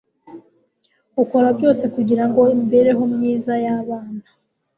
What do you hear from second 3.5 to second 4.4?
yabana